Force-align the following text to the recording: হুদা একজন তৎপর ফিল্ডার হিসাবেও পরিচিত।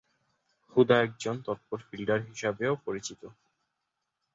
হুদা 0.75 0.95
একজন 1.01 1.35
তৎপর 1.45 1.79
ফিল্ডার 1.87 2.19
হিসাবেও 2.21 2.73
পরিচিত। 2.85 3.21